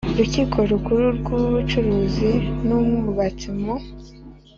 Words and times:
Rukiko 0.17 0.57
Rukuru 0.71 1.05
rw 1.17 1.27
Ubucuruzi 1.37 2.31
n 2.67 2.69
Umwanditsi 2.77 3.47
mu 3.61 3.75